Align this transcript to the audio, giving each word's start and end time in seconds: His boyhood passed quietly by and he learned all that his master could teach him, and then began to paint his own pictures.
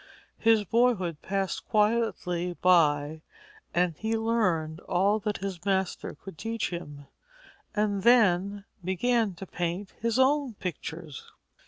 His 0.39 0.63
boyhood 0.65 1.21
passed 1.21 1.67
quietly 1.67 2.53
by 2.59 3.21
and 3.71 3.95
he 3.95 4.17
learned 4.17 4.79
all 4.89 5.19
that 5.19 5.37
his 5.37 5.63
master 5.63 6.15
could 6.15 6.39
teach 6.39 6.71
him, 6.71 7.05
and 7.75 8.01
then 8.01 8.65
began 8.83 9.35
to 9.35 9.45
paint 9.45 9.91
his 9.99 10.17
own 10.17 10.55
pictures. 10.55 11.31